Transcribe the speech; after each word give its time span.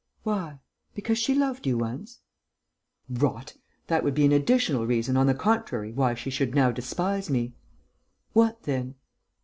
"Why? 0.23 0.57
Because 0.95 1.19
she 1.19 1.35
loved 1.35 1.67
you 1.67 1.77
once?" 1.77 2.21
"Rot! 3.07 3.53
That 3.85 4.03
would 4.03 4.15
be 4.15 4.25
an 4.25 4.31
additional 4.31 4.87
reason, 4.87 5.15
on 5.15 5.27
the 5.27 5.35
contrary, 5.35 5.91
why 5.93 6.15
she 6.15 6.31
should 6.31 6.55
now 6.55 6.71
despise 6.71 7.29
me." 7.29 7.53
"What 8.33 8.63
then?" 8.63 8.95